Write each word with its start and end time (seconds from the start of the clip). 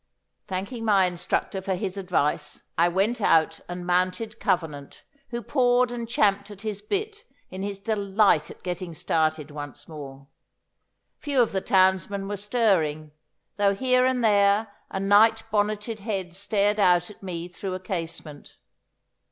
Thanking 0.47 0.83
my 0.83 1.05
instructor 1.05 1.61
for 1.61 1.75
his 1.75 1.95
advice 1.95 2.63
I 2.75 2.87
went 2.87 3.21
out 3.21 3.59
and 3.69 3.85
mounted 3.85 4.39
Covenant, 4.39 5.03
who 5.29 5.43
pawed 5.43 5.91
and 5.91 6.09
champed 6.09 6.49
at 6.49 6.61
his 6.63 6.81
bit 6.81 7.23
in 7.51 7.61
his 7.61 7.77
delight 7.77 8.49
at 8.49 8.63
getting 8.63 8.95
started 8.95 9.51
once 9.51 9.87
more. 9.87 10.25
Few 11.19 11.39
of 11.39 11.51
the 11.51 11.61
townsmen 11.61 12.27
were 12.27 12.37
stirring, 12.37 13.11
though 13.57 13.75
here 13.75 14.03
and 14.07 14.23
there 14.23 14.73
a 14.89 14.99
night 14.99 15.43
bonneted 15.51 15.99
head 15.99 16.33
stared 16.33 16.79
out 16.79 17.11
at 17.11 17.21
me 17.21 17.47
through 17.47 17.75
a 17.75 17.79
casement. 17.79 18.57